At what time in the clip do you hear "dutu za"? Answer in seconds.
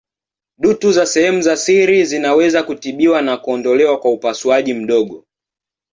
0.57-1.05